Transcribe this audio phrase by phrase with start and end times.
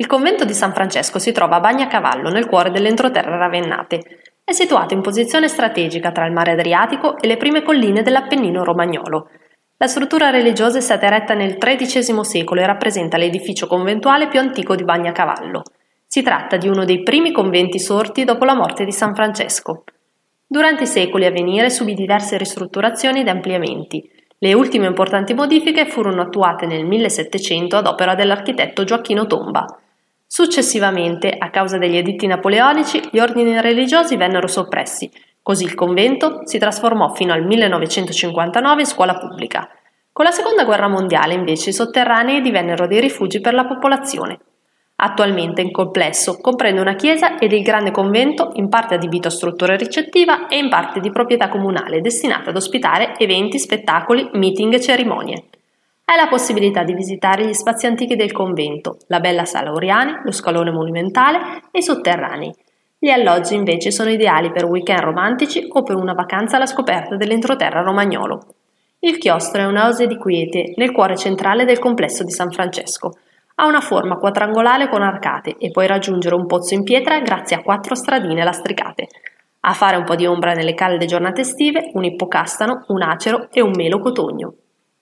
[0.00, 4.00] Il convento di San Francesco si trova a Bagnacavallo, nel cuore dell'entroterra ravennate.
[4.42, 9.28] È situato in posizione strategica tra il mare Adriatico e le prime colline dell'Appennino romagnolo.
[9.76, 14.74] La struttura religiosa è stata eretta nel XIII secolo e rappresenta l'edificio conventuale più antico
[14.74, 15.64] di Bagnacavallo.
[16.06, 19.84] Si tratta di uno dei primi conventi sorti dopo la morte di San Francesco.
[20.46, 24.10] Durante i secoli a venire subì diverse ristrutturazioni ed ampliamenti.
[24.38, 29.66] Le ultime importanti modifiche furono attuate nel 1700 ad opera dell'architetto Gioacchino Tomba.
[30.32, 35.10] Successivamente, a causa degli editti napoleonici, gli ordini religiosi vennero soppressi,
[35.42, 39.68] così il convento si trasformò fino al 1959 in scuola pubblica.
[40.12, 44.38] Con la seconda guerra mondiale invece i sotterranei divennero dei rifugi per la popolazione.
[44.94, 49.74] Attualmente il complesso comprende una chiesa ed il grande convento in parte adibito a struttura
[49.74, 55.44] ricettiva e in parte di proprietà comunale destinata ad ospitare eventi, spettacoli, meeting e cerimonie
[56.10, 60.32] hai la possibilità di visitare gli spazi antichi del convento, la bella sala Oriani, lo
[60.32, 61.38] scalone monumentale
[61.70, 62.52] e i sotterranei.
[62.98, 67.82] Gli alloggi invece sono ideali per weekend romantici o per una vacanza alla scoperta dell'entroterra
[67.82, 68.40] romagnolo.
[68.98, 73.12] Il chiostro è un'oasi di quiete nel cuore centrale del complesso di San Francesco.
[73.54, 77.62] Ha una forma quadrangolare con arcate e puoi raggiungere un pozzo in pietra grazie a
[77.62, 79.06] quattro stradine lastricate.
[79.60, 83.60] A fare un po' di ombra nelle calde giornate estive, un ippocastano, un acero e
[83.60, 84.54] un melo cotogno.